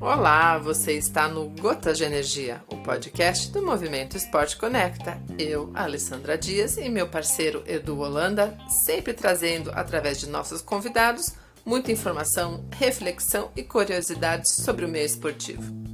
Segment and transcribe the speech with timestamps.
[0.00, 5.22] Olá, você está no Gotas de Energia, o podcast do Movimento Esporte Conecta.
[5.38, 11.34] Eu, Alessandra Dias e meu parceiro Edu Holanda, sempre trazendo, através de nossos convidados,
[11.64, 15.89] muita informação, reflexão e curiosidades sobre o meio esportivo.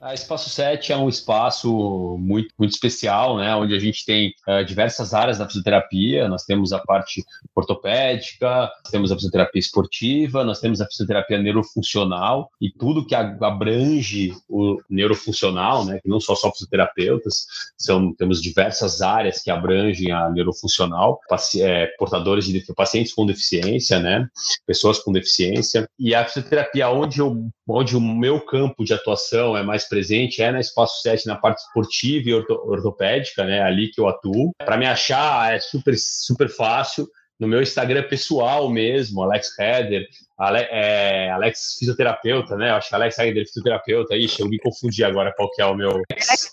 [0.00, 4.64] A Espaço 7 é um espaço muito, muito especial, né, onde a gente tem uh,
[4.64, 6.28] diversas áreas da fisioterapia.
[6.28, 12.70] Nós temos a parte ortopédica, temos a fisioterapia esportiva, nós temos a fisioterapia neurofuncional e
[12.70, 17.46] tudo que abrange o neurofuncional, né, que não só só fisioterapeutas,
[17.76, 21.18] são, temos diversas áreas que abrangem a neurofuncional,
[21.56, 24.28] é, portadores de pacientes com deficiência, né,
[24.64, 25.88] pessoas com deficiência.
[25.98, 30.50] E a fisioterapia, onde, eu, onde o meu campo de atuação é mais presente é
[30.50, 33.62] na Espaço 7, na parte esportiva e orto, ortopédica, né?
[33.62, 34.52] Ali que eu atuo.
[34.58, 37.08] Para me achar é super, super fácil.
[37.38, 40.04] No meu Instagram pessoal mesmo, Alex Heder,
[40.36, 42.70] Ale, é, Alex Fisioterapeuta, né?
[42.70, 44.16] Eu acho que Alex Heder Fisioterapeuta.
[44.16, 46.02] Ixi, eu me confundi agora qual que é o meu.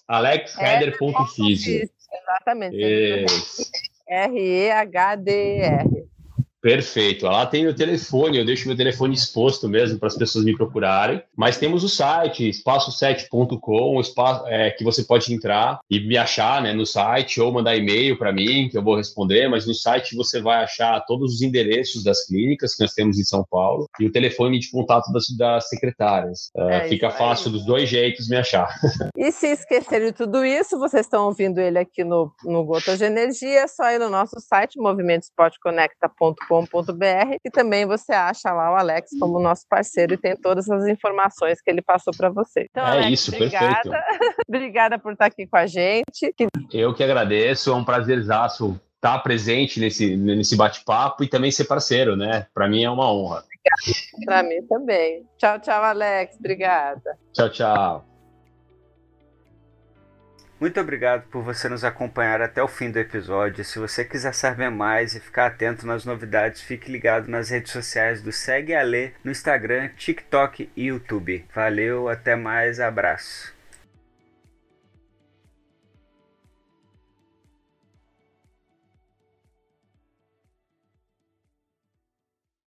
[0.07, 1.89] Alex Heder.fisio.
[2.11, 3.25] Exatamente.
[4.07, 6.05] R-E-H-D-R.
[6.65, 7.27] Perfeito.
[7.27, 11.21] Lá tem o telefone, eu deixo meu telefone exposto mesmo para as pessoas me procurarem.
[11.37, 16.73] Mas temos o site, espaço7.com, espaço, é, que você pode entrar e me achar né,
[16.73, 19.47] no site ou mandar e-mail para mim, que eu vou responder.
[19.47, 23.23] Mas no site você vai achar todos os endereços das clínicas que nós temos em
[23.23, 26.49] São Paulo e o telefone de contato das, das secretárias.
[26.57, 28.73] É, é fica fácil dos dois jeitos me achar.
[29.17, 33.05] E se esquecer de tudo isso, vocês estão ouvindo ele aqui no, no Gotas de
[33.05, 38.75] Energia, é só ir no nosso site, movimentosportconecta.com www.alex.com.br e também você acha lá o
[38.75, 42.67] Alex como nosso parceiro e tem todas as informações que ele passou para você.
[42.69, 43.81] Então, é Alex, isso, obrigada.
[43.81, 44.35] perfeito.
[44.47, 46.33] obrigada por estar aqui com a gente.
[46.71, 52.15] Eu que agradeço, é um prazerzaço estar presente nesse, nesse bate-papo e também ser parceiro,
[52.15, 52.47] né?
[52.53, 53.43] Para mim é uma honra.
[54.25, 55.23] Para mim também.
[55.37, 56.35] Tchau, tchau, Alex.
[56.39, 57.17] Obrigada.
[57.33, 58.14] Tchau, tchau.
[60.59, 63.63] Muito obrigado por você nos acompanhar até o fim do episódio.
[63.63, 68.21] Se você quiser saber mais e ficar atento nas novidades, fique ligado nas redes sociais
[68.21, 71.45] do Segue a Lê no Instagram, TikTok e YouTube.
[71.53, 73.54] Valeu, até mais, abraço.